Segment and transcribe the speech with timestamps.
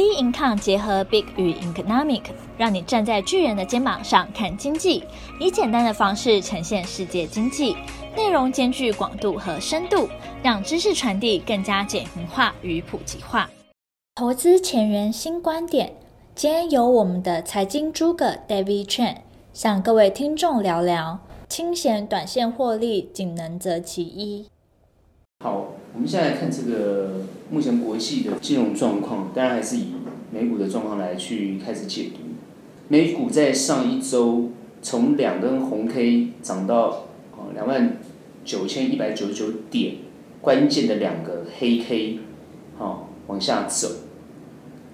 [0.00, 2.22] B Income 结合 Big 与 Economic，
[2.56, 5.04] 让你站在巨人的肩膀上看经济，
[5.38, 7.76] 以简单的方式呈现世界经济，
[8.16, 10.08] 内容兼具广度和深度，
[10.42, 13.50] 让知识传递更加简明化与普及化。
[14.14, 15.92] 投资前沿新观点，
[16.34, 19.16] 今天由我们的财经诸葛 David Chen
[19.52, 24.46] 向各位听众聊聊，清闲短线获利仅能择其一。
[25.42, 29.86] 好，我们现在来看这个目前国际的金融状况，当然还是以
[30.30, 32.18] 美股的状况来去开始解读。
[32.88, 34.50] 美股在上一周
[34.82, 37.96] 从两根红 K 涨到啊两万
[38.44, 39.94] 九千一百九十九点，
[40.42, 42.18] 关键的两个黑 K，
[42.76, 43.88] 好往下走，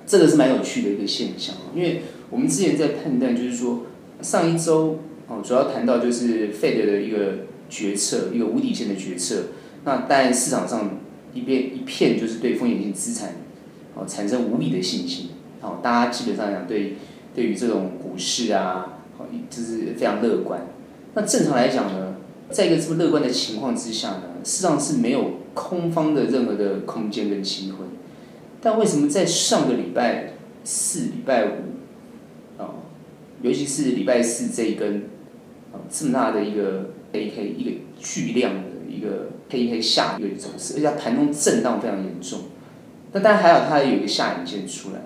[0.07, 1.57] 这个是蛮有趣的一个现象。
[1.75, 3.87] 因为我们之前在判断，就是说
[4.23, 9.47] 上一周哦主要谈到就是 Fed 的一个决策，一个无底线的决策。
[9.87, 10.91] 那但，市场上
[11.33, 13.37] 一边一片就是对风险性资产
[13.95, 15.31] 哦产生无比的信心，
[15.63, 16.97] 哦，大家基本上讲对
[17.33, 20.67] 对于这种股市啊，哦，就是非常乐观。
[21.15, 22.17] 那正常来讲呢，
[22.51, 27.87] 在一个这么乐观的情况之下呢，市场是没有空方的任何的空间跟机会。
[28.61, 30.33] 但为什么在上个礼拜
[30.65, 32.75] 四、礼拜五，啊，
[33.41, 35.05] 尤其是礼拜四这一根
[35.73, 38.53] 啊这么大的一个 A K 一个巨量
[38.97, 39.29] 一个。
[39.49, 42.41] 黑黑下一个走势，而且盘中震荡非常严重。
[43.13, 45.03] 那当然还有它有一个下影线出来，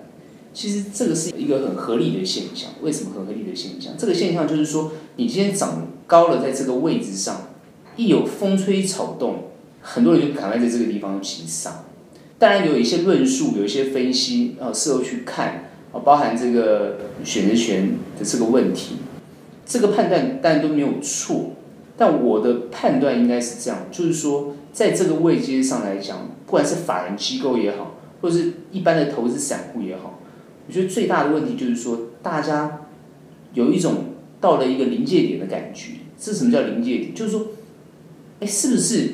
[0.51, 2.71] 其实这个是一个很合理的现象。
[2.81, 3.93] 为什么很合理的现象？
[3.95, 7.49] 这个现象就是说，你今天涨高了，在这个位置上，
[7.95, 11.83] 一有风吹草动，很多人就赶快在这个地方急杀。
[12.39, 18.95] 当然有一些论述，有一些分析啊，事后去看啊，包含这个选择权的这个问题，
[19.67, 21.51] 这个判断当然都没有错。
[22.01, 30.17] 但我的判断应该是这样，就是说，在这个位阶上来讲，不管是法人机构也好，或者是一般的投资散户也好，
[30.65, 32.87] 我觉得最大的问题就是说，大家
[33.53, 35.91] 有一种到了一个临界点的感觉。
[36.19, 37.13] 这什么叫临界点？
[37.13, 37.49] 就是说，
[38.39, 39.11] 哎，是不是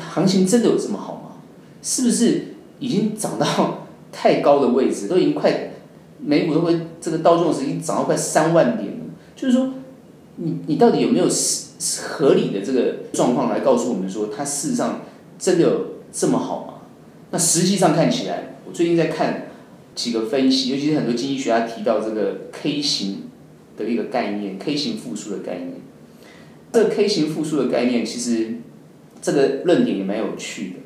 [0.00, 1.42] 行情真的有这么好吗？
[1.82, 2.44] 是不是
[2.78, 5.72] 已经涨到 太高的位置，都已经快
[6.18, 9.04] 美股都会这个道琼斯已经涨到快三万点了？
[9.34, 9.74] 就是说，
[10.36, 11.26] 你你到底有没有？
[12.08, 15.02] 合理的这个状况来告诉我们说，它事实上
[15.38, 16.74] 真的有这么好吗？
[17.30, 19.48] 那实际上看起来，我最近在看
[19.94, 23.24] 几个分析，尤其是很多经济学家提到这个 K 型
[23.76, 25.72] 的一个概念，K 型复苏的概念。
[26.72, 28.54] 这 K 型复苏的概念，其实
[29.20, 30.76] 这个论点也蛮有趣的。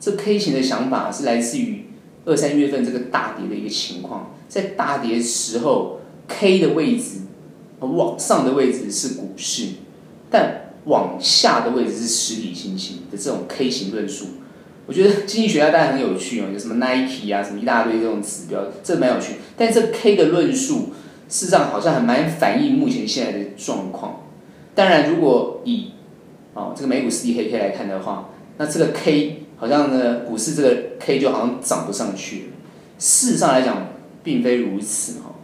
[0.00, 1.84] 这 K 型的想法是来自于
[2.24, 7.20] 二三月份这个大跌的一个情况，在大跌时候，K 的位置
[7.86, 9.68] 往上的位置是股市。
[10.30, 14.26] 但往下的位置是实体经济的这种 K 型论述，
[14.86, 19.36] 我觉得经济学家当然很有趣哦，有什么 Nike 啊，什么一大堆这种指标，这蛮有趣。
[19.56, 20.90] 但这 K 的论述，
[21.28, 24.20] 事实上好像还蛮反映目前现在的状况。
[24.74, 25.92] 当然，如果以
[26.54, 32.46] 哦这个美股四 D 黑 K 来看的话，那这个 K 好像呢股市这个 K 就好像涨不上去了。
[32.98, 33.88] 事实上来讲，
[34.22, 35.34] 并非如此哈。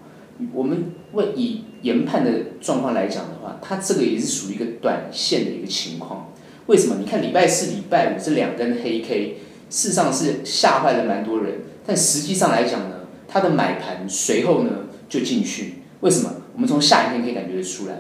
[0.53, 6.33] 我们为以研判的状况来讲的话，它这个也是属于一个短线的一个情况。
[6.67, 6.97] 为什么？
[6.99, 9.37] 你看礼拜四、礼拜五这两根黑 K，
[9.71, 11.61] 事实上是吓坏了蛮多人。
[11.87, 14.71] 但实际上来讲呢，它的买盘随后呢
[15.09, 15.75] 就进去。
[16.01, 16.33] 为什么？
[16.55, 17.95] 我们从下一天可以感觉得出来。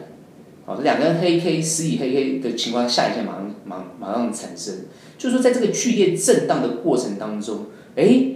[0.64, 4.86] 好，这两根黑 K、实体黑 K 的情况，下一天马上、马马上产生。
[5.18, 7.66] 就是说，在这个剧烈震荡的过程当中，
[7.96, 8.28] 哎，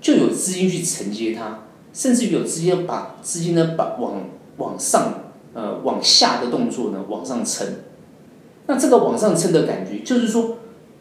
[0.00, 1.64] 就有资金去承接它。
[1.92, 4.22] 甚至于有资金把资金呢，把往
[4.58, 7.66] 往上呃往下的动作呢往上撑，
[8.66, 10.58] 那这个往上撑的感觉，就是说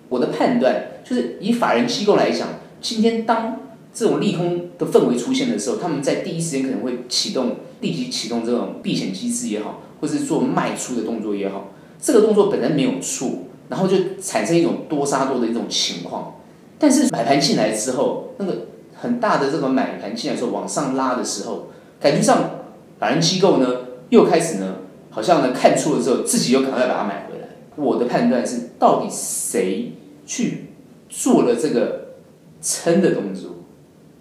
[0.10, 2.48] 我的判断就是以法人机构来讲，
[2.82, 3.60] 今天当
[3.94, 11.68] 这种利空的氛围出现的时候，他们在第一时间可能会启动立即启动这种避险机制也好，或是做卖出的动作也好，
[12.02, 13.30] 这个动作本身没有错，
[13.68, 16.36] 然后就产生一种多杀多的一种情况，
[16.80, 18.69] 但是买盘进来之后，那个。
[19.02, 21.68] 很大的这个买盘进来的时候往上拉的时候，
[22.00, 22.52] 感觉上
[23.00, 23.68] 法人机构呢
[24.10, 24.76] 又开始呢，
[25.10, 27.48] 好像呢看错了之后，自己又赶快把它买回来。
[27.76, 29.94] 我的判断是，到底谁
[30.26, 30.66] 去
[31.08, 32.16] 做了这个
[32.62, 33.52] 撑的动作？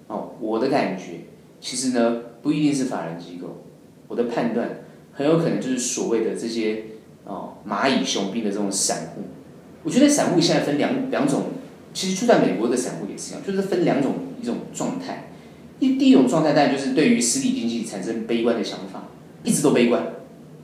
[0.07, 1.25] 哦，我的感觉
[1.61, 3.65] 其实呢不一定是法人机构，
[4.07, 6.85] 我的判断很有可能就是所谓的这些
[7.25, 9.23] 哦蚂蚁雄兵的这种散户。
[9.83, 11.43] 我觉得散户现在分两两种。
[11.93, 15.31] 其实就在美国的散户也是一样，就是分两种一种状态。
[15.81, 19.05] 一第一种状态，当然就是对于实体经济产生悲观的想法，
[19.45, 20.03] 一直都悲观，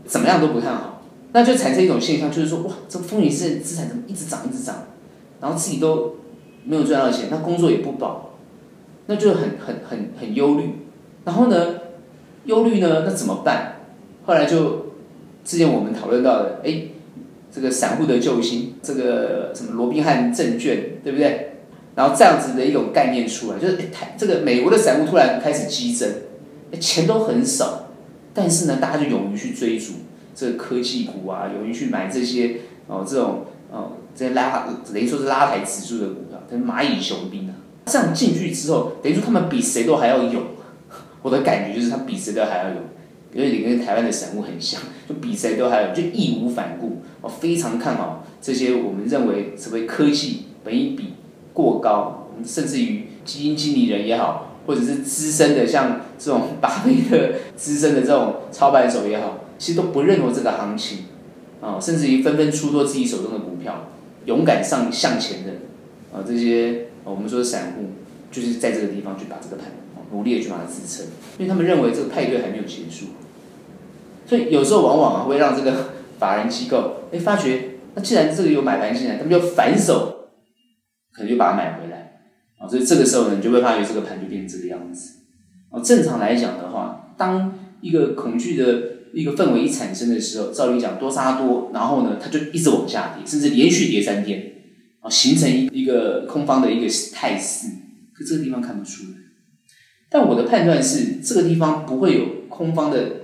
[0.05, 4.89] 怎么样都不看好，那就产生一种现象，就是说哇，这个风险性资产怎么一直涨一直涨，
[5.41, 6.17] 然后自己都
[6.65, 8.35] 没有赚到钱，那工作也不保，
[9.07, 10.71] 那就很很很很忧虑。
[11.25, 11.75] 然后呢，
[12.47, 13.77] 忧虑呢，那怎么办？
[14.27, 14.87] 后来就
[15.45, 16.89] 之前我们讨论到的，哎，
[17.55, 21.53] 这个散户的救星，这个什么罗宾汉证券，对不对？
[21.95, 26.11] 然后这样子的一种概念出来，就是台这个美国的散户突然开始激增，
[26.81, 27.91] 钱都很少，
[28.35, 29.93] 但是呢，大家就勇于去追逐
[30.35, 32.57] 这个科技股啊，勇于去买这些
[32.89, 37.55] 哦这种哦这些拉等于说是拉抬指数的股票，跟蚂蚁雄兵啊，
[37.87, 40.43] 这样进去之后，等于说他们比谁都还要勇。
[41.23, 42.79] 我的感觉就是他比谁都还要勇，
[43.35, 51.15] 因为你跟台湾的散户很像，就比谁都还有，就义无反顾，我非常看好这些我们认为所谓科技本一比
[51.53, 60.99] 过高，甚至于基金经理人也好，或者是资深的像这种巴菲特资深的这种操盘手也好，其实都不认同这个行情，
[61.61, 63.89] 啊，甚至于纷纷出脱自己手中的股票，
[64.27, 65.53] 勇敢上向前的
[66.17, 67.91] 啊这些我们说的散户，
[68.31, 69.73] 就是在这个地方去打这个盘，
[70.13, 71.07] 努力的去把它支撑，
[71.39, 73.07] 因为他们认为这个派对还没有结束，
[74.27, 80.13] 所以有时候往往啊会让这个法人机构哎发觉，那既然这个有买盘进来，他们就反手。
[81.17, 82.19] 可能就把它买回来，
[82.59, 85.21] 啊，所以这个时候呢，你就会发觉这个盘就变成这个样子。
[85.71, 88.83] 啊，正常来讲的话，当一个恐惧的
[89.13, 94.55] 一个氛围一产生的时候，照理讲多杀多，然后呢，它就一直往下跌，甚至连续跌三天，
[95.03, 97.69] 啊，形成一一个空方的一个态势。
[98.13, 99.19] 可这个地方看不出来。
[100.11, 103.24] 但我的判断是，这个地方不会有空方的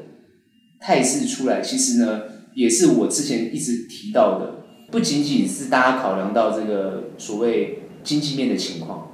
[0.81, 1.61] 态势出来。
[1.61, 2.23] 其实呢，
[2.55, 4.57] 也是我之前一直提到的。
[4.91, 9.13] 不仅仅是大家考量到这个所谓经济面的情况，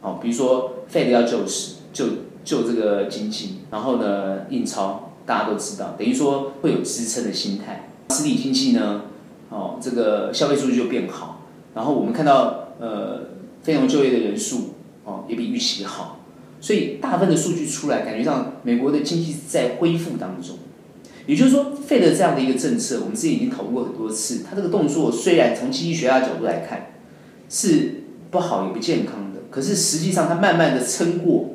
[0.00, 2.06] 哦，比如说 Fed 要救市，救
[2.42, 7.90] 救这个经济，然后呢印钞，大家都知道，等于说会有支撑的心态。
[8.08, 9.02] 实体经济呢，
[9.50, 11.42] 哦，这个消费数据就变好，
[11.74, 13.28] 然后我们看到呃
[13.62, 16.20] 非农就业的人数哦也比预期好，
[16.58, 20.56] 所以大部分的数据出来，感觉上美国的经济在恢复当中。
[21.26, 24.40] 也就是说，Fed 这样的一个政策，我们之前已经讨论过很多次。
[24.48, 26.92] 它这个动作虽然从经济学家角度来看
[27.48, 31.54] 是不好也不健康的，可是实际上它慢慢的撑过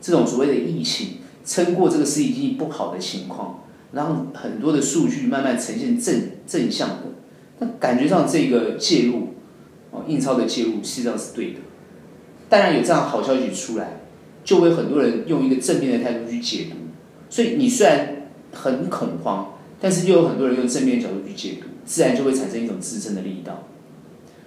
[0.00, 7.02] 这种所谓的疫情，撑过这个实体经济不好的情况，让很多的数据慢慢呈现正正向的。
[7.58, 9.28] 那感觉上这个介入
[9.90, 11.60] 哦，印钞的介入实际上是对的。
[12.48, 14.00] 当然有这样好消息出来，
[14.44, 16.76] 就会很多人用一个正面的态度去解读。
[17.30, 18.15] 所以你虽然
[18.62, 23.64] 很恐慌，但是又有很多人用正面角度去解读，自然就会产生一种支撑的力道。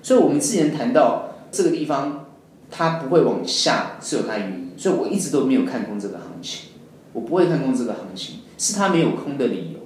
[0.02, 2.26] 所以，我们之前谈到这个地方，
[2.72, 6.70] 它不会往下是有它的原因，所以我一直都没有看空这个行情。
[7.14, 9.80] 我不会看空这个行情，是它没有空的理由。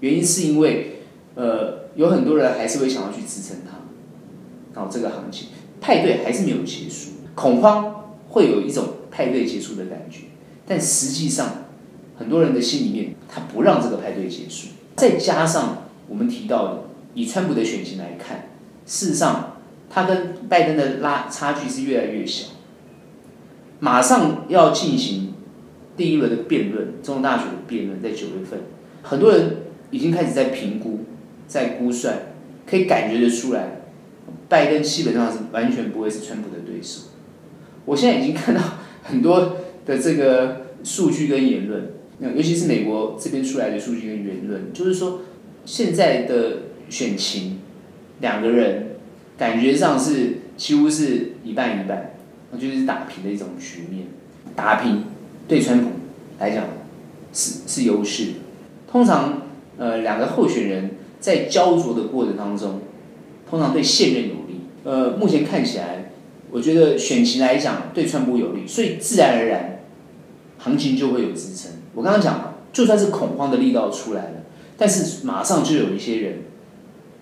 [0.00, 1.02] 原因是因为，
[1.34, 3.78] 呃，有很多人还是会想要去支撑它。
[4.74, 5.48] 然后这个行情
[5.80, 10.26] 派对还是没有结束，恐慌会有一种派对结束的感觉，
[10.66, 11.59] 但实际上。
[12.20, 14.68] 很多人的心里面，他不让这个派对结束。
[14.94, 16.82] 再加上我们提到的，
[17.14, 18.50] 以川普的选情来看，
[18.84, 19.56] 事实上
[19.88, 22.48] 他跟拜登的拉差距是越来越小。
[23.78, 25.32] 马上要进行
[25.96, 28.60] 第一轮的辩论，总统大选的辩论在九月份，
[29.02, 29.56] 很多人
[29.90, 31.06] 已经开始在评估、
[31.46, 32.34] 在估算，
[32.66, 33.80] 可以感觉得出来，
[34.46, 37.04] 拜登基本上是完全不会是川普的对手。
[37.86, 38.60] 我现在已经看到
[39.02, 39.56] 很多
[39.86, 41.92] 的这个数据跟言论。
[42.20, 45.22] 那尤其是美国这边出来的数据跟言论，就是说
[45.64, 46.58] 现在的
[46.88, 47.58] 选情，
[48.20, 48.96] 两个人
[49.38, 52.14] 感觉上是几乎是一半一半，
[52.58, 54.08] 就是打平的一种局面。
[54.54, 55.04] 打平
[55.48, 55.90] 对川普
[56.38, 56.64] 来讲
[57.32, 58.32] 是是优势。
[58.90, 59.42] 通常
[59.78, 62.80] 呃两个候选人在焦灼的过程当中，
[63.48, 64.60] 通常对现任有利。
[64.84, 66.12] 呃，目前看起来，
[66.50, 69.80] 我觉得选情来讲对川普有利，所以自然而然
[70.58, 71.72] 行情就会有支撑。
[71.94, 74.42] 我刚刚讲了，就算是恐慌的力道出来了，
[74.78, 76.38] 但是马上就有一些人，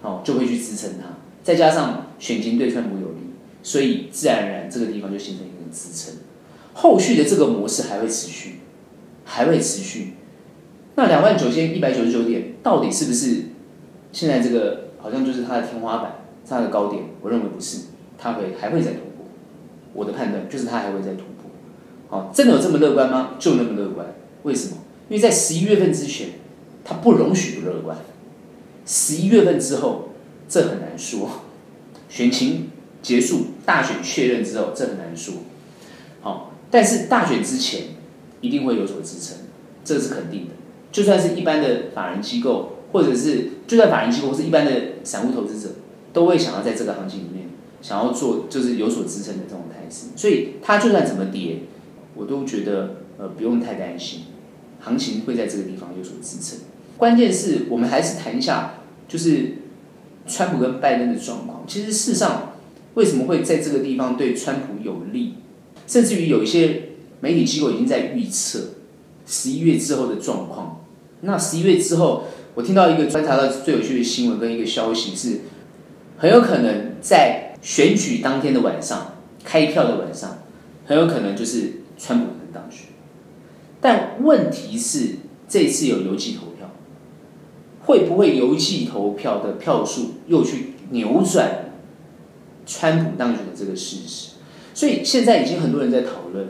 [0.02, 1.16] 哦，就会去支撑它。
[1.42, 3.32] 再加上选情对川普有利，
[3.62, 6.14] 所以自然而然这个地方就形成一个支撑。
[6.74, 8.60] 后续的这个模式还会持续，
[9.24, 10.14] 还会持续。
[10.96, 13.44] 那两万九千一百九十九点到底是不是
[14.12, 17.04] 现在这个好像就是它的天花板，它的高点？
[17.22, 17.86] 我认为不是，
[18.18, 19.26] 它会还会再突破。
[19.94, 21.50] 我的判断就是它还会再突破。
[22.10, 23.30] 好，真的有这么乐观吗？
[23.38, 24.06] 就那么乐观。
[24.42, 24.76] 为什么？
[25.08, 26.28] 因为在十一月份之前，
[26.84, 27.98] 它不容许不乐观。
[28.86, 30.10] 十一月份之后，
[30.48, 31.42] 这很难说。
[32.08, 32.70] 选情
[33.02, 35.34] 结束，大选确认之后，这很难说。
[36.20, 37.82] 好，但是大选之前
[38.40, 39.36] 一定会有所支撑，
[39.84, 40.52] 这是肯定的。
[40.90, 44.72] 就算是一般的法人机构，或者是就算法人机构或是一般的
[45.04, 45.74] 散户投资者，
[46.12, 47.48] 都会想要在这个行情里面
[47.82, 51.58] 想要做就是有所支撑的这种态势，所以它就算怎么跌，
[52.14, 54.22] 我都觉得呃不用太担心，
[54.80, 56.60] 行情会在这个地方有所支撑。
[56.96, 58.74] 关键是我们还是谈一下，
[59.06, 59.58] 就是
[60.26, 61.64] 川普跟拜登的状况。
[61.66, 62.54] 其实事实上，
[62.94, 65.34] 为什么会在这个地方对川普有利？
[65.86, 68.74] 甚至于有一些媒体机构已经在预测
[69.26, 70.84] 十一月之后的状况。
[71.20, 75.40] 那十一月之后，我听到一个观察到最有趣的新闻跟一个消息是，
[76.16, 80.38] 很有可能在选举当天的晚上，开票的晚上，
[80.84, 82.87] 很有可能就是川普能当选。
[83.80, 85.16] 但问题是，
[85.48, 86.70] 这次有邮寄投票，
[87.84, 91.72] 会不会邮寄投票的票数又去扭转
[92.66, 94.30] 川普当选的这个事实？
[94.74, 96.48] 所以现在已经很多人在讨论。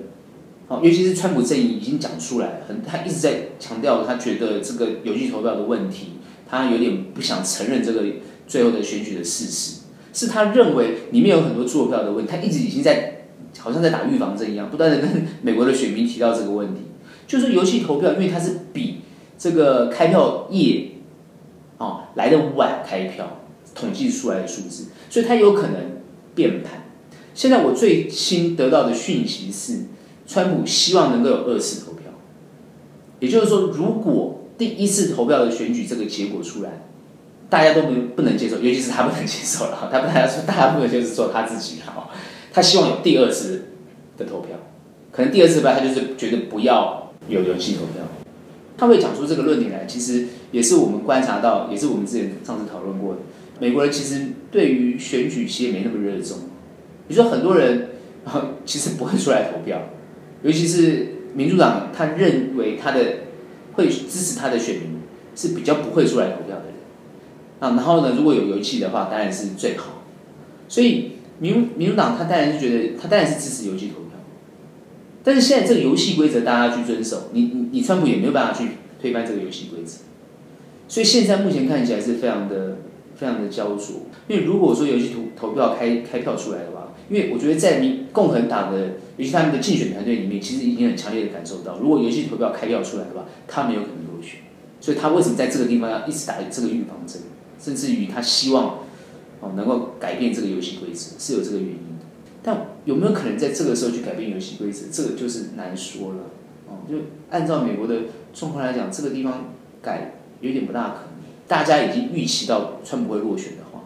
[0.67, 8.05] 好，尤其是川普阵营已经讲出来，很他一直在强调，他觉得这个邮寄投票的问题，他有点不想承认这个
[8.47, 9.81] 最后的选举的事实，
[10.13, 13.23] 是他认为里面有很多作票的问题，他一直已经在
[13.59, 16.83] 好像在打预防针一样，不断的跟美国的选民提到这个问题，
[17.29, 19.03] 就是游戏投票，因为它是比
[19.39, 20.89] 这个开票夜
[21.77, 23.39] 哦来的晚开票
[23.77, 26.01] 统计出来的数字，所以它有可能
[26.35, 26.91] 变盘。
[27.35, 29.85] 现在我最新得到的讯息是。
[30.31, 32.13] 川普希望能够有二次投票，
[33.19, 36.83] 也就是说，如果第一次投票的选举这个结果出来，
[37.49, 42.11] 大家都不不能接受，尤其是他不能接受了， 他不能说大家不能接受他自己哈，
[42.53, 43.69] 他希望有第二次
[44.19, 44.51] 的投票，
[45.11, 46.98] 可能第二次吧，他就是觉得不要
[47.29, 48.03] 有邮寄投票，
[48.77, 53.21] 他会讲出这个论点来，其实也是我们观察到，也是我们之前上次讨论过的，
[53.61, 56.39] 美国人其实对于选举其实没那么热衷，
[57.09, 57.91] 你说很多人
[58.65, 59.81] 其实不会出来投票。
[60.43, 63.01] 尤其是民主党，他认为他的
[63.73, 65.01] 会支持他的选民
[65.35, 66.75] 是比较不会出来投票的人
[67.59, 67.75] 啊。
[67.77, 70.05] 然后呢，如果有邮寄的话，当然是最好。
[70.69, 74.08] 所以民民主党他当然是觉得他当然是支持邮寄投票。
[75.29, 78.67] 但是现在这个游戏规则大家去遵守，你你你川普也没有办法去
[78.99, 79.99] 推翻这个游戏规则。
[80.89, 82.79] 所以现在目前看起来是非常的
[83.15, 84.07] 非常的焦灼。
[84.27, 94.41] 因为如果说游戏投投票开开票出来的话，因为我觉得在民共和党的，尤其他们的竞选团队里面，其实已经很强烈的感受到，如果游戏投票开票出来的话，他没有可能落选。
[94.81, 97.21] 所以他为什么在这个地方要一直打这个预防针，
[97.63, 98.79] 甚至于他希望
[99.41, 101.88] 哦能够改变这个游戏规则，是有这个原因。
[102.49, 106.21] 那有没有可能在这个时候去改变游戏规则，这个就是难说了。
[106.67, 106.97] 哦，就
[107.29, 109.53] 按照美国的状况来讲，这个地方
[109.83, 111.09] 改有点不大可能。
[111.47, 113.85] 大家已经预期到川普会落选的话，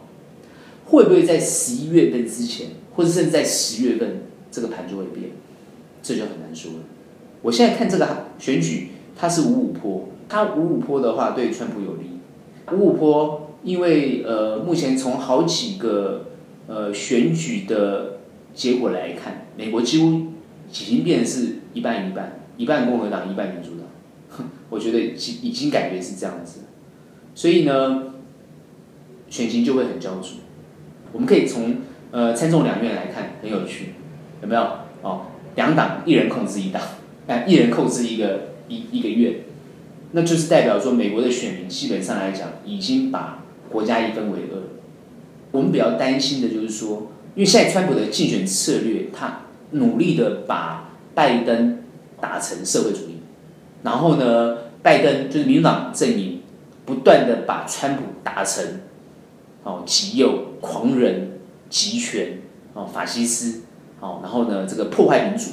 [0.86, 2.68] 会不会在十一月份之前？
[2.94, 5.30] 或者甚至在十月份，这个盘就会变，
[6.00, 6.78] 这就很难说了。
[7.42, 12.20] 我现在看这个选举，它是五五坡，它五五坡的话对川普有利。
[12.72, 16.26] 五五坡，因为呃，目前从好几个
[16.68, 18.18] 呃选举的
[18.54, 20.08] 结果来看，美国几乎
[20.70, 24.46] 已经变成是一半一半，一半共和党，一半民主党。
[24.70, 26.60] 我觉得已已经感觉是这样子，
[27.34, 28.14] 所以呢，
[29.28, 30.38] 选情就会很焦灼。
[31.12, 31.76] 我们可以从。
[32.14, 33.94] 呃，参众两院来看很有趣，
[34.42, 34.60] 有没有？
[35.00, 36.82] 哦，两党一人控制一党，
[37.26, 39.44] 哎，一人控制一个一一个月，
[40.10, 44.60] 那就是代表说美国的选民基本上来讲已经把国家一分为二。
[45.52, 51.82] 我们比较担心的就是说，因为现在川普的竞选策略，他努力的把拜登
[52.20, 53.18] 打成社会主义，
[53.82, 56.40] 然后呢，拜登就是民主党阵营
[56.84, 58.80] 不断的把川普打成
[59.64, 61.30] 哦极右狂人。
[61.72, 62.38] 集权
[62.74, 63.62] 哦，法西斯
[63.98, 65.52] 哦，然后呢，这个破坏民主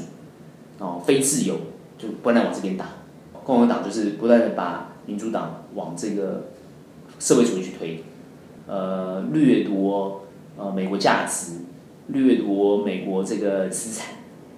[0.79, 1.55] 哦，非自由
[1.97, 2.85] 就不断往这边打。
[3.45, 6.47] 共和党就是不断的把民主党往这个
[7.19, 8.03] 社会主义去推，
[8.67, 10.25] 呃，掠夺
[10.57, 11.53] 呃美国价值，
[12.13, 14.07] 掠夺美国这个资产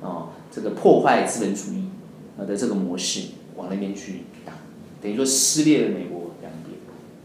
[0.01, 1.85] 哦，这个破坏资本主义
[2.37, 4.53] 啊的这个模式往那边去打，
[5.01, 6.77] 等于说撕裂了美国两边，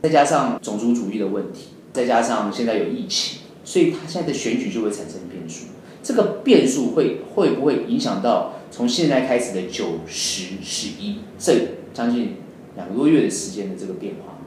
[0.02, 3.40] 再加上种族主义的问题，再加上现在有疫情。
[3.64, 5.66] 所以他现在的选举就会产生变数，
[6.00, 11.52] 这个变数会会不会影响到从现在开始的九十十一这
[11.92, 12.36] 将近
[12.76, 14.38] 两个多月的时间的这个变化？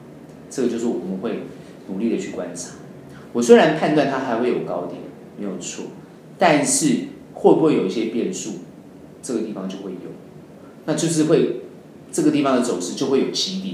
[0.48, 1.40] 这个就是我们会
[1.88, 2.70] 努力的去观察。
[3.34, 5.02] 我虽然判断它还会有高点，
[5.40, 5.86] 没有错，
[6.38, 8.50] 但是会不会有一些变数？
[9.22, 10.10] 这个地方就会有，
[10.84, 11.62] 那就是会
[12.12, 13.72] 这个地方的走势就会有级别，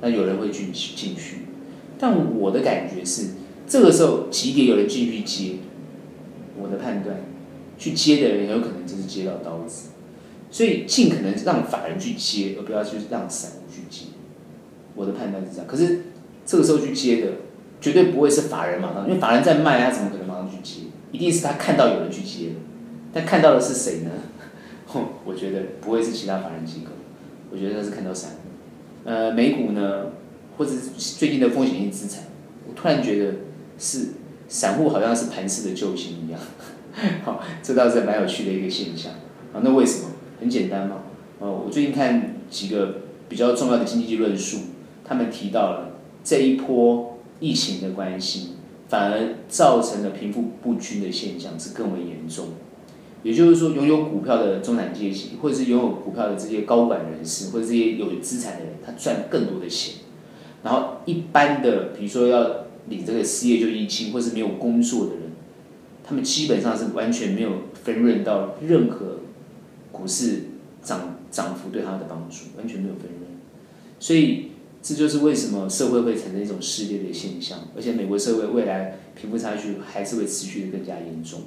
[0.00, 1.46] 那有人会进进去，
[1.98, 3.28] 但我的感觉是。
[3.64, 5.52] 这个时候，急跌有人进去接，
[6.60, 7.16] 我的判断，
[7.78, 9.90] 去接的人很有可能就是接到刀子，
[10.50, 14.06] 所以尽可能让法人去接，而不要去让散户去接。
[14.94, 15.66] 我的判断是这样。
[15.66, 16.02] 可是
[16.44, 17.32] 这个时候去接的，
[17.80, 20.80] 绝对不会是法人马上，因为法人在卖，他怎么可能去接？
[21.10, 22.52] 一定是他看到有人去接，
[23.12, 24.10] 但看到的是谁呢？
[24.86, 26.90] 哼， 我觉得不会是其他法人机构，
[27.50, 28.36] 我觉得他是看到散户。
[29.04, 30.06] 呃，美股呢，
[30.56, 32.24] 或者最近的风险性资产，
[32.68, 33.34] 我突然觉得
[33.78, 34.08] 是
[34.48, 36.40] 散户好像是盘势的救星一样。
[37.24, 39.12] 好，这倒是蛮有趣的一个现象。
[39.52, 40.08] 啊，那为什么？
[40.40, 41.02] 很简单嘛。
[41.38, 44.58] 哦，我最近看几个比较重要的经济论述，
[45.04, 48.56] 他们提到了这一波疫情的关系，
[48.92, 52.48] 反而造成了贫富不均的现象是更为严重。
[53.22, 59.94] 也就是说，拥有股票的中产阶级，或者是拥有股票的这些高管人士，或者这些有资产的人，他赚更多的钱。
[60.62, 65.22] 然后，一般的，比如说要领这个失业救济金，或是没有工作的人，
[66.04, 67.50] 他们基本上是完全没有
[67.82, 69.20] 分润到任何
[69.90, 70.40] 股市
[70.82, 73.22] 涨涨幅对他的帮助，完全没有分润。
[73.98, 74.51] 所以，
[74.82, 81.40] 这就是为什么社会会产生一种撕裂的现象，而且美国社会未来贫富差距还是会持续的更加严重。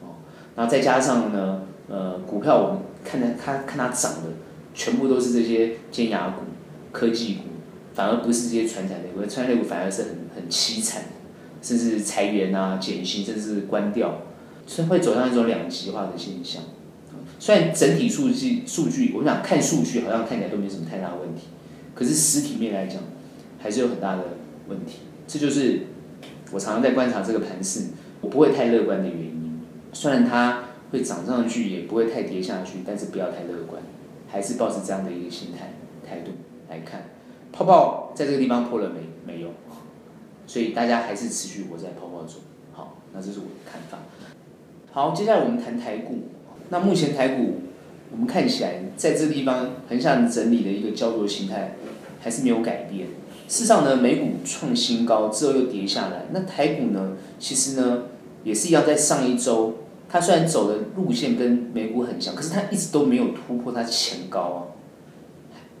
[0.00, 0.18] 哦
[0.56, 4.30] 然后再加上呢，呃，股票我们看它看看它涨的，
[4.74, 6.42] 全部都是这些尖牙股、
[6.90, 7.42] 科技股，
[7.94, 11.04] 反而不是这些传产类股，传产类股反而是很很凄惨，
[11.62, 14.22] 甚至裁员啊、减薪，甚至关掉，
[14.66, 16.64] 所以会走向一种两极化的现象。
[17.38, 21.42] 虽然整体数据数据，我想看数据好像看起来都没什么太大问题，
[21.94, 23.02] 可是实体面来讲，
[23.58, 24.22] 还是有很大的
[24.68, 25.00] 问题。
[25.26, 25.82] 这就是
[26.52, 27.88] 我常常在观察这个盘势，
[28.20, 29.60] 我不会太乐观的原因。
[29.92, 33.82] 虽然它会涨上去，也不会太跌下去，但是不要太乐观，
[34.28, 35.74] 还是抱持这样的一个心态
[36.08, 36.32] 态度
[36.68, 37.04] 来看。
[37.52, 39.00] 泡泡在这个地方破了没？
[39.26, 39.50] 没有，
[40.46, 42.40] 所以大家还是持续活在泡泡中。
[42.72, 43.98] 好，那这是我的看法。
[44.92, 46.28] 好，接下来我们谈台股。
[46.68, 47.60] 那目前台股
[48.10, 51.76] 我们看起来在这个地方横向整理的一个焦灼形态
[52.20, 53.08] 还是没有改变。
[53.48, 58.02] 事实上呢，美股创新高之后又跌下来，那台股呢，其实呢？
[58.42, 59.74] 也是一样，在上一周，
[60.08, 64.58] 它虽然走的路线跟美股很像，可是它一直都没有突破它前高啊，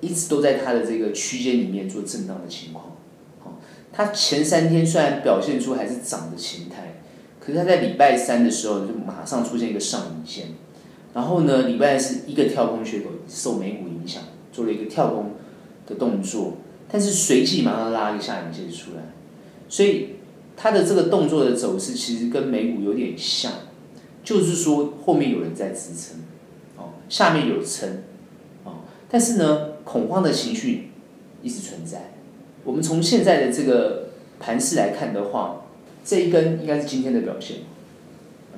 [0.02, 2.98] 一直都在它的这个区间里面做震荡的情况。
[3.90, 7.00] 它前三天虽然表现出还是涨的形态，
[7.40, 10.48] 可是它在礼拜三的时候就马上出现一个上影线，
[11.14, 15.32] 然后呢，礼拜是一个跳空缺口受美股影响，做了一个跳空
[15.86, 16.58] 的动作，
[16.90, 19.02] 但是随即马上拉一个下影线出来，
[19.68, 20.16] 所以。
[20.62, 23.50] 它的这个动作的走势其实跟美股有点像，
[24.22, 26.18] 就是说后面有人在支撑，
[26.76, 28.02] 哦，下面有撑，
[28.64, 30.90] 哦，但是呢，恐慌的情绪
[31.42, 32.12] 一直存在。
[32.62, 35.62] 我们从现在的这个盘势来看的话，
[36.04, 37.60] 这一根应该是今天的表现，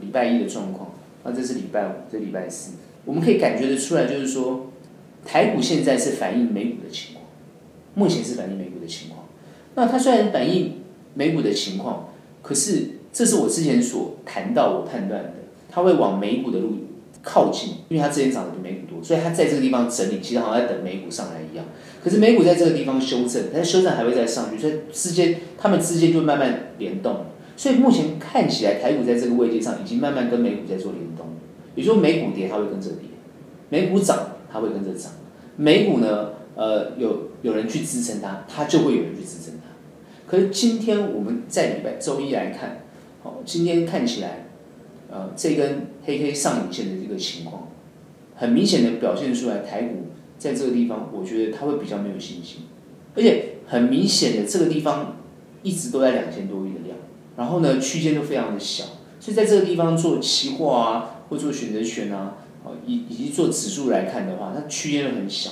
[0.00, 0.91] 礼拜一的状况，
[1.24, 2.72] 那这是礼拜五，这礼拜四，
[3.04, 4.70] 我们可以感觉得出来，就是说
[5.24, 7.24] 台股现在是反映美股的情况，
[7.94, 9.24] 目前是反映美股的情况。
[9.74, 10.78] 那它虽然反映。
[11.14, 12.08] 美股的情况，
[12.40, 15.34] 可是这是我之前所谈到我判断的，
[15.68, 16.70] 它会往美股的路
[17.22, 21.66] 靠近，因为它之前涨得比美股多，所以它在这个地方整理，其实好像在等美股上来一样。
[22.02, 27.26] 可是美股在这个地方修正，但修正还会再上去，所以之间它们之间就慢慢联动。
[27.62, 31.26] 所以目前看起来台股在这个位置上已经慢慢跟美股在做联动，
[31.76, 33.02] 也就说美股跌它会跟着跌，
[33.68, 35.12] 美股涨它会跟着涨，
[35.54, 39.70] 美股呢，呃，有有人去支撑它，它就会有人去支撑它。
[40.26, 42.80] 可是今天我们在礼拜周一来看，
[43.22, 44.46] 好，今天看起来，
[45.08, 47.68] 呃，这根黑黑上影线的这个情况，
[48.34, 52.62] 很明显的表现出来，台股在这个地方，我觉得它会比较没有信心，
[53.14, 55.18] 而且很明显的这个地方
[55.62, 56.80] 一直都在两千多亿的，
[57.42, 58.84] 然后呢区间都非常的小，
[59.18, 62.36] 所以在这个地方做期货啊，或做选择权啊，
[62.86, 65.50] 以以及做指数来看的话，它区间又很小，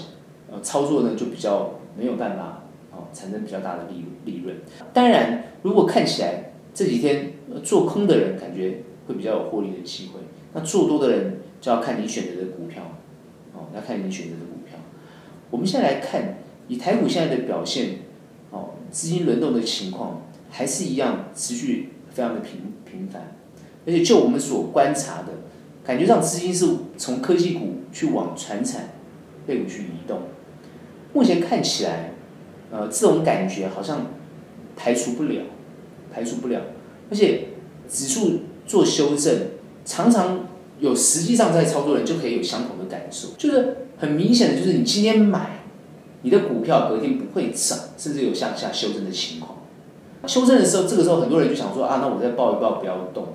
[0.53, 2.62] 呃，操作呢就比较没有办法。
[2.92, 4.57] 哦产生比较大的利利润。
[4.92, 7.33] 当然，如果看起来这几天
[7.64, 10.20] 做空的人感觉会比较有获利的机会，
[10.53, 12.83] 那做多的人就要看你选择的股票，
[13.53, 14.79] 哦，要看你选择的股票。
[15.50, 18.00] 我们现在来看，以台股现在的表现，
[18.50, 23.36] 哦，资金轮动的情况还是一样持续非常的频频繁，
[23.86, 25.28] 而且就我们所观察的，
[25.84, 26.66] 感觉上资金是
[26.98, 28.90] 从科技股去往传产
[29.46, 30.22] 类股去移动。
[31.12, 32.14] 目前看起来。
[32.72, 34.06] 呃，这种感觉好像
[34.76, 35.42] 排除不了，
[36.08, 36.60] 排除不了，
[37.10, 37.48] 而且
[37.88, 39.48] 指数做修正，
[39.84, 40.46] 常常
[40.78, 45.64] 有实际上在操作人就可以有相同的感受，就是很明显的，就是你今天买，
[46.22, 49.60] 你的股票隔天不会涨，甚至有向下修正的情况。
[50.26, 53.28] 修正的时候，这个时候很多人就想说啊，那我再抱一抱，不要动。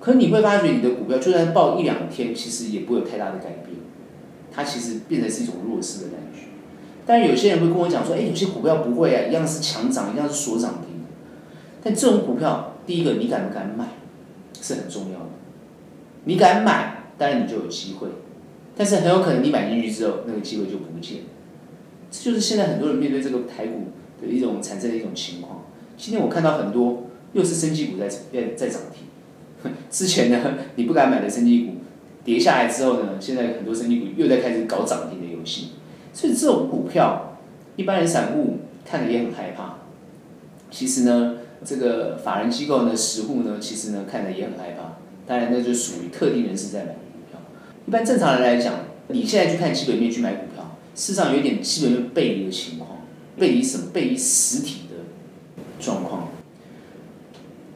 [0.00, 3.76] 可是你会发觉，你的股票就算抱一两天，其实也不会有太大的改变，
[4.50, 6.44] 它其实变成是一种弱势的感觉。
[7.04, 11.04] 但有些人会跟我讲说，哎，有些股票不会啊，一样是强涨，一样是锁涨停。
[11.82, 13.88] 但这种股票，第一个你敢不敢买，
[14.60, 15.26] 是很重要的。
[16.24, 18.08] 你敢买，当然你就有机会，
[18.74, 21.24] 但是很有可能你买进去之后，那个机会就不见了。
[22.10, 23.88] 这就是现在很多人面对这个台股
[24.20, 25.59] 的一种产生的一种情况。
[26.00, 31.74] 今天我看到很多又是生技股在在在涨停， 之前呢你不敢买的生技股
[32.24, 35.72] 跌下来之后呢，现在很多生技股又在开始搞涨停的游戏。
[36.14, 37.36] 所以这种股票，
[37.76, 39.76] 一般人散户看了也很害怕。
[40.70, 44.96] 其实呢，这个法人机构呢、实户呢，其实呢看了也很害怕。
[45.26, 47.38] 当然，那就属于特定人士在买股票。
[47.86, 53.02] 一般正常人来讲，你现在去看基本面去买股票，事实上有点基本面背离的情况，
[53.36, 53.90] 背离什么？
[53.92, 54.82] 背离实体
[55.80, 56.28] 状况。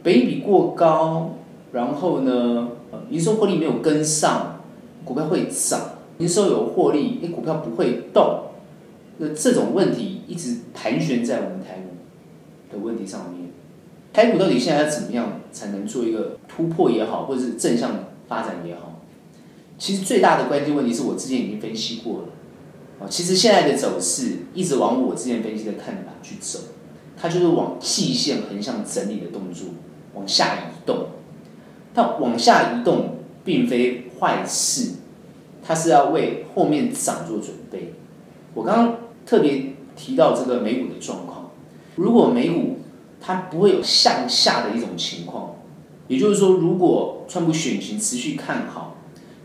[0.03, 1.37] 北比过高，
[1.73, 2.69] 然后呢，
[3.11, 4.61] 营收获利没有跟上，
[5.05, 5.81] 股票会涨。
[6.19, 8.45] 营收有获利，哎，股票不会动。
[9.19, 13.51] 那这种问题一直盘旋在我们台股的问题上面。
[14.13, 19.01] 台股到底现在要怎么样才能做一个突破也好，或者是正向发展也好？
[19.77, 22.29] 其实最大的关键问题是我之前已经分析过了。
[23.09, 26.61] 其实现在的走势一直往我之前分析的看法去走，
[27.25, 29.69] 它就是往季线横向整理的动作，
[30.13, 31.07] 往下移动。
[31.95, 34.97] 但往下移动并非坏事，
[35.63, 37.95] 它是要为后面涨做准备。
[38.53, 41.53] 我刚刚特别提到这个美股的状况，
[41.97, 42.81] 如果美股
[43.23, 45.55] 它不会有向下的一种情况，
[46.09, 48.97] 也就是说，如果川普选情持续看好，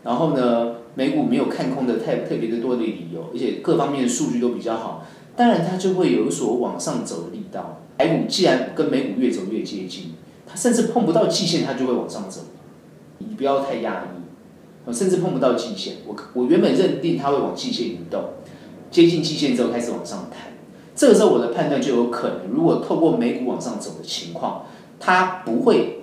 [0.03, 5.05] 然后呢，美股没有看空的太特别的多的理由，而且各方面的数据都比较好，
[5.39, 7.79] 当然它就会有所往上走的力道。
[7.97, 12.41] 台股既然跟美股越走越接近，它甚至碰不到季线，它就会往上走。
[13.19, 18.21] 你不要太压抑，甚至碰不到季线，我我原本认定它会往季线移动，
[18.91, 20.51] 接近季线之后开始往上弹。
[20.93, 24.65] 这个时候我的判断就有可能，如果透过美股往上走的情况，
[24.99, 26.01] 它不会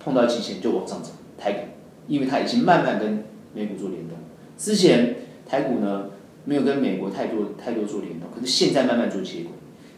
[0.00, 1.10] 碰到季线就往上走。
[1.38, 1.60] 台股，
[2.08, 3.22] 因为它已经慢慢跟
[3.54, 4.18] 美股做联动。
[4.58, 5.14] 之前
[5.46, 6.06] 台股呢
[6.44, 9.52] 没有跟美国太多太多做联动，可是现在慢慢做接轨。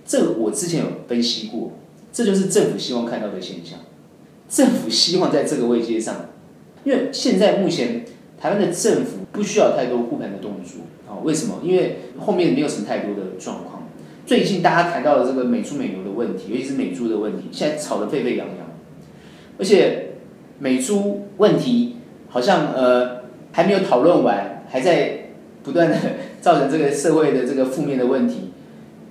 [0.04, 1.72] 这个我之前有分析过，
[2.12, 3.80] 这就是政府希望看到的现象。
[4.48, 6.26] 政府希望在这个位阶上，
[6.84, 8.04] 因为现在目前
[8.40, 10.82] 台湾的政府不需要太多护盘的动作
[11.12, 11.18] 啊？
[11.24, 11.60] 为什么？
[11.64, 13.82] 因为后面没有什么太多的状况。
[14.24, 18.56] 最近大家谈到的这个美猪美牛的问题，尤其是美猪的问题，现在吵得沸沸扬扬。
[19.58, 20.10] 而且
[20.60, 21.96] 美猪问题
[22.28, 25.30] 好像呃还没有讨论完，还在
[25.64, 25.96] 不断的
[26.46, 28.52] 造成这个社会的这个负面的问题，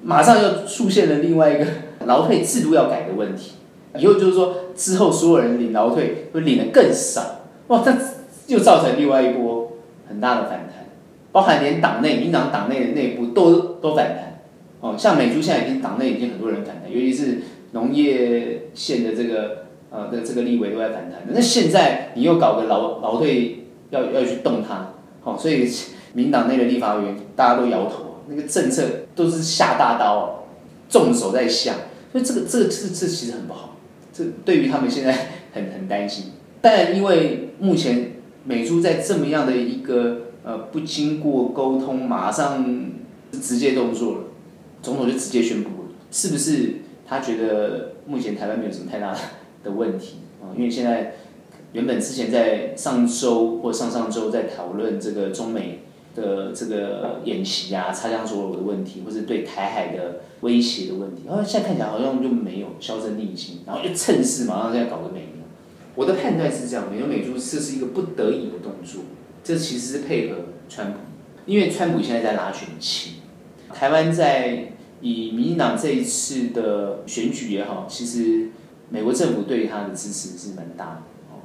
[0.02, 1.66] 马上又出现了另外一个
[2.06, 3.56] 劳退制度要改的问题。
[3.98, 7.94] 以后就是说之后所有人领劳退会领得更少，哇，这
[8.48, 9.74] 又造成另外一波
[10.08, 10.88] 很大的反弹，
[11.34, 14.40] 包含连党内民党党内的内部都都反弹。
[14.80, 17.40] 哦，像美珠现在已经党内已经很多人反弹，尤其是
[17.74, 21.24] 农业县的这个呃的这个立委都在反弹。
[21.28, 25.70] 那现在你又搞个劳劳退要要去动它，好、哦，所以
[26.16, 30.46] 民党内的立法委员大家都摇头，那个政策都是下大刀，
[30.90, 31.76] 重手在下，
[32.12, 33.76] 所以这个这个这这其实很不好，
[34.14, 35.12] 这对于他们现在
[35.54, 36.32] 很很担心。
[36.62, 38.14] 但因为目前
[38.46, 42.66] 美猪在这么样的一个呃不经过沟通，马上
[43.32, 44.20] 直接动作了。
[44.82, 46.76] 总统就直接宣布了，是不是
[47.08, 49.16] 他觉得目前台湾没有什么太大
[49.64, 50.54] 的问题啊？
[50.56, 51.16] 因为现在
[51.74, 55.80] 原本之前在上周或上上周在讨论这个中美
[56.16, 65.28] 的这个演习啊、擦枪走火的问题，或者对台海的威胁的问题，然后现在看起来好像就没有销声匿迹，然后就趁势马上现在搞个美。
[65.96, 69.04] 我的判断是这样，美牛美猪这是一个不得已的动作，
[69.44, 71.00] 这其实是配合川普，
[71.46, 73.14] 因为川普现在在拉选情，
[73.74, 74.70] 台湾在。
[75.02, 78.50] 以民进党这一次的选举也好，其实
[78.90, 81.02] 美国政府对他的支持是蛮大的，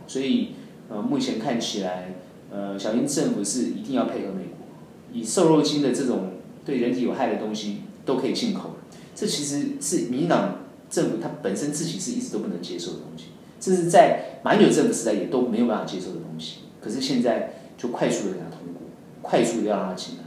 [0.06, 0.50] 所以
[0.88, 2.14] 呃目前看起来，
[2.50, 4.49] 呃小英政府是一定要配合美，
[5.12, 6.32] 以瘦肉精的这种
[6.64, 8.76] 对人体有害的东西都可以进口，
[9.14, 13.26] 这其实是民进党政府他本身自己是一直都不能接受的东西，
[13.60, 18.82] 这是在马英九政府时代也都没有办法接受的东西，可是现在就快速的给他通过，
[19.22, 20.24] 快速的要让他进来，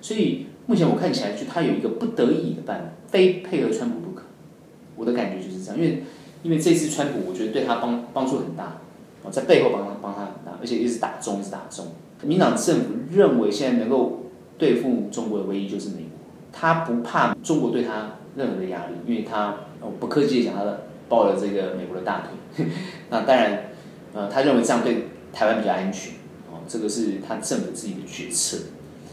[0.00, 0.46] 所以。
[0.68, 4.24] 目前我看起来，就他有一个不得已的办法，非配合川普不可。
[4.96, 6.02] 我的感觉就是这样，因为
[6.42, 8.76] 因为这次川普，我觉得对他帮帮助很大，
[9.22, 11.86] 哦，在背后帮他帮他很大，而且一直打中，一直打中。
[12.22, 16.10] 民党政府认为现在能够对付中国的唯一就是美国，
[16.52, 19.54] 他不怕中国对他任何的压力，因为他
[20.00, 20.64] 不客气的讲，他
[21.08, 22.66] 抱了这个美国的大腿。
[23.10, 23.70] 那当然，
[24.12, 26.14] 呃，他认为这样对台湾比较安全，
[26.50, 28.58] 哦，这个是他政府自己的决策。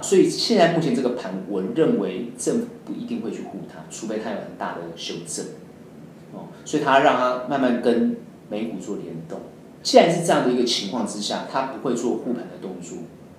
[0.02, 5.46] 所以现在目前这个盘，我认为政府不一定会去护他，除非他有很大的修正，
[6.34, 8.18] 哦，所以他让他慢慢跟
[8.50, 9.40] 美股做联动。
[9.86, 12.98] 既然是这样的一个情况之下，他不会做护盘的动作，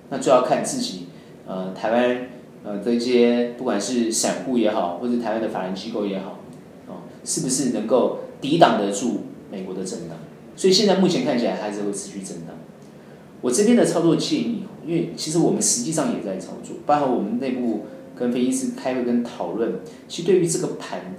[0.09, 1.07] 那就要看自己，
[1.45, 2.29] 呃，台湾
[2.63, 6.39] 呃这些不管是散户也好，或者台湾的法人机构也好，
[6.87, 10.17] 哦，是不是能够抵挡得住美国的震荡？
[10.55, 12.55] 所以现在目前看起来还是会持续震荡。
[13.41, 21.13] 我这边的操作建议，因为其实我们实际上也在操作，包括我们内部跟分析师开会跟讨论，其实对于这个盘，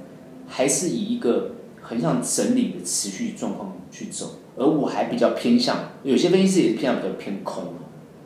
[0.49, 1.51] 还是以一个
[1.83, 4.31] 横向整理的持续状况去走。
[4.59, 7.64] 而我还比较偏向，有些分析师也偏向比较偏空，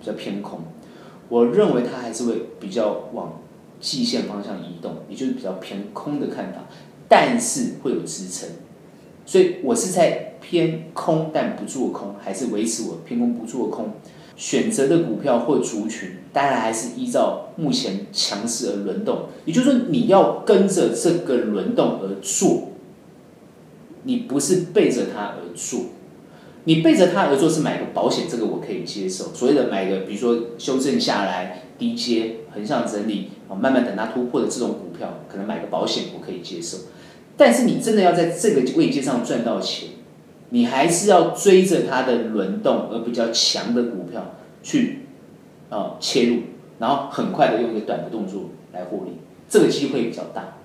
[0.00, 0.60] 比较偏空。
[1.28, 3.40] 我认为它还是会比较往
[3.80, 6.60] 季线方向移动，也就是比较偏空的看法，
[7.08, 8.48] 但是会有支撑。
[9.24, 13.92] 所以我是在偏空但不做空，还是维持我偏空不做空？
[14.34, 19.26] 选择的股票或族群，当然还是依照目前强势而轮动。
[19.44, 22.70] 也就是说，你要跟着这个轮动而做，
[24.04, 25.82] 你不是背着它而做。
[26.64, 29.34] 你背着他而做是买个保险，这个我可以接受。
[29.34, 36.78] 所谓的买个，比如说修正下来低阶横向整理啊，慢慢等它突破的这种股票，可能买个保险我可以接受。
[37.36, 39.88] 但是你真的要在这个位阶上赚到钱，
[40.50, 45.00] 你还是要追着它的轮动而比较强的股票去
[45.68, 46.42] 啊切入，
[46.78, 49.16] 然后很快的用一个短的动作来获利，
[49.48, 50.58] 这个机会比较大。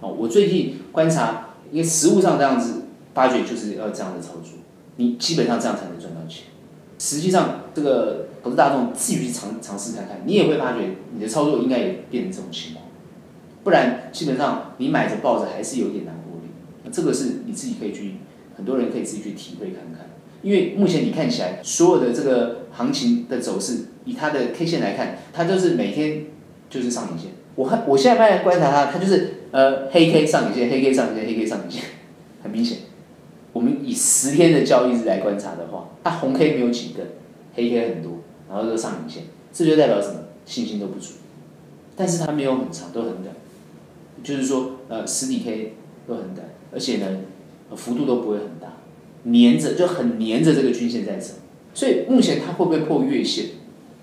[0.00, 4.58] 哦，我最近观察，因为实物上这样子发觉就是要这样的操作。
[4.96, 6.44] 你基本上这样才能赚到钱。
[6.98, 12.84] 实际上，这个投资大众自己去尝尝试看看，你也会发觉你的操作应该也变成这种情况。
[13.64, 16.90] 不然，基本上你买着抱着还是有点难获利。
[16.92, 18.14] 这个是你自己可以去，
[18.56, 20.10] 很多人可以自己去体会看看。
[20.42, 26.26] 因为目前你看起来所有的这个行情的走势，以它的 K 线来看，它就是每天
[26.68, 27.30] 就是上影线。
[27.54, 31.82] 我看我现在在观察它，它就是呃黑 K 上影线，黑 K 上影线，黑 K 上影线，
[32.42, 32.78] 很明显。
[33.52, 37.06] 我们以十天的交易日来观察的话，它红 K 没有几根，
[37.54, 40.20] 黑 K 很多，然后就上影线，这就代表什么？
[40.46, 41.14] 信心都不足。
[41.94, 43.34] 但是它没有很长，都很短，
[44.24, 45.74] 就是说，呃，实体 K
[46.08, 47.18] 都很短，而且呢，
[47.76, 48.68] 幅度都不会很大，
[49.24, 51.34] 黏着就很黏着这个均线在走。
[51.74, 53.46] 所以目前它会不会破月线，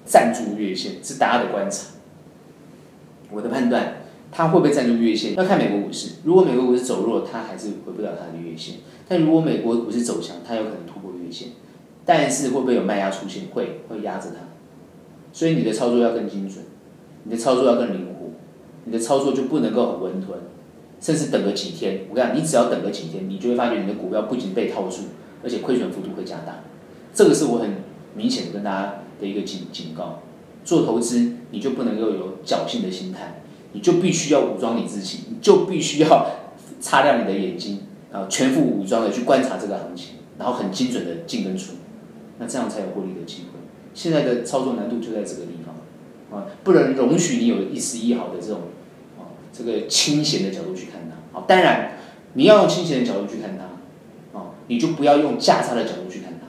[0.06, 1.88] 站住月线是大家的观察。
[3.32, 3.99] 我的判断。
[4.32, 5.36] 它会不会站住月线？
[5.36, 6.16] 要看美国股市。
[6.24, 8.76] 如果美国股市走弱，它还是回不了它的月线。
[9.08, 11.50] 但如果美国股市走强，它有可能突破月线。
[12.06, 13.44] 但是会不会有卖压出现？
[13.54, 14.38] 会，会压着它。
[15.32, 16.66] 所以你的操作要更精准，
[17.24, 18.32] 你的操作要更灵活，
[18.86, 20.40] 你的操作就不能够很温吞，
[21.00, 22.02] 甚至等个几天。
[22.10, 25.04] 我跟你讲，你只要等个几天，你就会发觉你的股票不仅被套住，
[25.44, 26.64] 而且亏损幅度会加大。
[27.14, 27.76] 这个是我很
[28.16, 30.20] 明显的跟大家的一个警警告。
[30.66, 33.42] 做投资，你就不能够有侥幸的心态。
[33.74, 36.32] 你就必须要武装你自己，你就必须要
[36.80, 41.74] 擦亮你的眼睛，啊，全副武装的去观察这个行情，然后很精准的进跟出，
[42.40, 43.60] 那这样才有获利的机会。
[43.94, 48.62] 现在的操作难度就在这个地方，啊，不能容许你有一丝一毫的这种，
[49.18, 51.40] 啊，这个清闲的角度去看它。
[51.40, 51.98] 啊，当然
[52.34, 56.48] 你要用清闲的角度去看它，啊，你就不要用价差的角度去看它。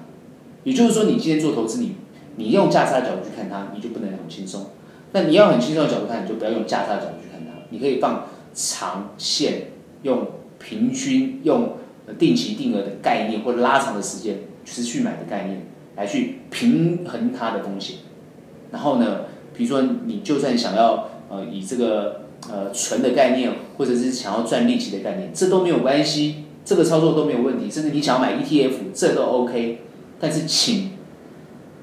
[0.64, 1.96] 也就是说，你今天做投资，你
[2.37, 4.66] 你用价差的角度去看它，你就不能很轻松。
[5.12, 7.62] 那你要很轻松的角度看，你就不要用价差的角度去看它。
[7.70, 9.68] 你可以放长线，
[10.03, 10.27] 用
[10.61, 11.73] 平均、用
[12.16, 17.96] 定期定额的概念，或者拉长的时间持续买的概念，来去平衡它的风险。
[18.70, 27.68] 然后呢，比如说你就算想要呃以这个呃纯的概念，或者是想要赚利息的概念，这都没有关系，这个操作都没有问题。
[27.68, 29.81] 甚至你想要买 ETF，这都 OK。
[30.20, 30.90] 但是请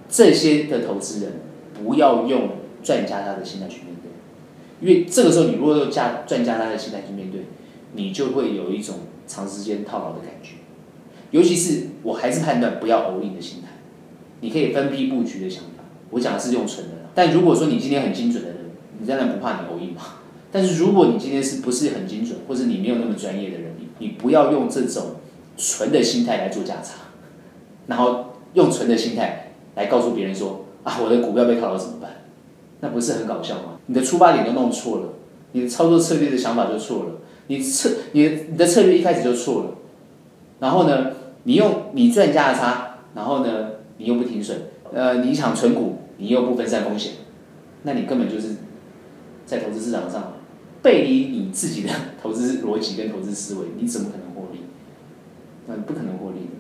[0.09, 1.41] 这些的投资人
[1.73, 2.49] 不要用。
[2.87, 4.09] 赚加差的心态去面对，
[4.79, 7.41] 因为这个时候你如果用加赚加差的心态去面对，
[7.91, 10.51] 你就会有一种长时间套牢的感觉。
[11.31, 13.67] 尤其是我还是判断不要 all in 的心态，
[14.39, 15.83] 你可以分批布局的想法。
[16.11, 18.57] 我讲的是用纯的，但如果说你今天很精准的人，
[18.97, 20.01] 你当然不怕你 all in 嘛。
[20.49, 25.17] 但是如果你今天是不是很精准，或者你没有那么专业的人，你你不要用这种
[25.57, 26.93] 纯的心态来做价差，
[27.87, 32.11] 然后用纯的心态来告诉别人说啊，我的股票被套牢怎么办？
[32.79, 33.79] 那不是很搞笑吗？
[33.87, 35.13] 你的出发点就弄错了，
[35.53, 37.11] 你的操作策略的想法就错了，
[37.47, 39.69] 你策你的你的策略一开始就错了，
[40.59, 41.11] 然后呢，
[41.43, 44.57] 你用你赚价差，然后呢，你又不停损，
[44.93, 47.13] 呃，你想存股，你又不分散风险，
[47.83, 48.57] 那你根本就是
[49.45, 50.33] 在投资市场上
[50.83, 51.89] 背离你自己的
[52.21, 54.59] 投资逻辑跟投资思维，你怎么可能获利？
[55.65, 56.51] 那不可能获利的。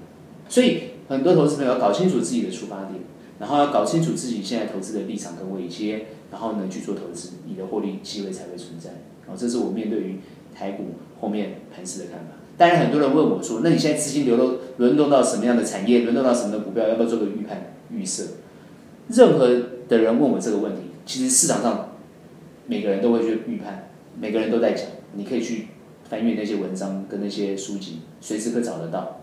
[0.49, 3.01] 所以很多投资朋友要搞清楚自己的出发点。
[3.39, 8.89] 然后要搞清楚自己现在投资的立场跟位阶，然后呢去做投资，你的获利机会才会存在。
[9.27, 10.19] 好，这是我面对于
[10.55, 10.85] 台股
[11.19, 12.31] 后面盘势的看法。
[12.57, 18.23] 当然，很多人问我说：“那你现在资金流动轮动到什么样的产业，轮动到什么的股票，要不要做个预判预设？”
[19.09, 19.47] 任何
[19.87, 21.91] 的人问我这个问题，其实市场上
[22.65, 25.67] 每个人都会去预判，每个人都在讲，你可以去
[26.09, 29.21] 翻阅那些文章跟那些书籍，随时可找得到。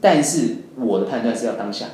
[0.00, 1.86] 但是我的判断是要当下，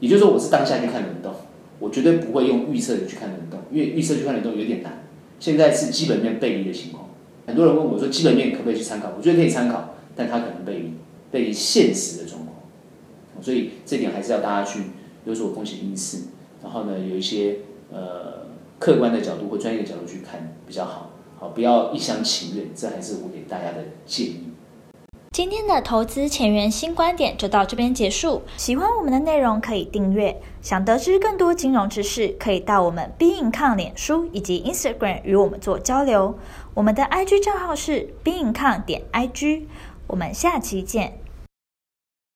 [0.00, 1.32] 也就是说，我是当下去看轮动，
[1.78, 5.04] 我绝对不会用预测去看轮动，因为预测去看轮动有点难。
[5.38, 7.10] 现在是基本面背离的情况，
[7.46, 9.12] 很多人问我说，基本面可不可以去参考？
[9.16, 10.94] 我觉得可以参考，但它可能背离
[11.30, 12.56] 背离现实的状况，
[13.40, 14.80] 所以这点还是要大家去
[15.24, 16.24] 有所风险意识。
[16.62, 17.56] 然后呢，有一些
[17.90, 24.49] 呃客观的角度或专业的角度去看比较好，好，不要一厢情愿，这还是我给大家的建议。
[25.32, 28.42] 今天的投资前沿新观点就到这边结束。
[28.56, 36.36] 喜欢我们的内容可以订阅，想得知更多金融知识，可以到我们 b e i n c o m 脸书以及 Instagram 与我们做交流。
[36.74, 39.66] 我们的 IG 账号是 b e i n c o m 点 IG，
[40.08, 41.19] 我们下期见。